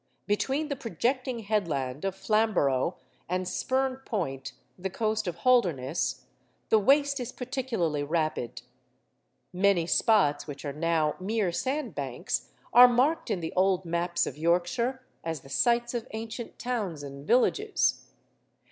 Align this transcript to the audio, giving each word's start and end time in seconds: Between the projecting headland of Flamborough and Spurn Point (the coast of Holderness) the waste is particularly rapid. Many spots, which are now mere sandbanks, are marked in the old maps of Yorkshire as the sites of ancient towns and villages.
Between 0.25 0.69
the 0.69 0.75
projecting 0.75 1.41
headland 1.41 2.05
of 2.05 2.15
Flamborough 2.15 2.97
and 3.29 3.47
Spurn 3.47 3.97
Point 3.97 4.53
(the 4.75 4.89
coast 4.89 5.27
of 5.27 5.35
Holderness) 5.35 6.25
the 6.69 6.79
waste 6.79 7.19
is 7.19 7.31
particularly 7.31 8.01
rapid. 8.01 8.63
Many 9.53 9.85
spots, 9.85 10.47
which 10.47 10.65
are 10.65 10.73
now 10.73 11.15
mere 11.19 11.51
sandbanks, 11.51 12.49
are 12.73 12.87
marked 12.87 13.29
in 13.29 13.41
the 13.41 13.53
old 13.55 13.85
maps 13.85 14.25
of 14.25 14.39
Yorkshire 14.39 15.03
as 15.23 15.41
the 15.41 15.49
sites 15.49 15.93
of 15.93 16.07
ancient 16.13 16.57
towns 16.57 17.03
and 17.03 17.27
villages. 17.27 18.07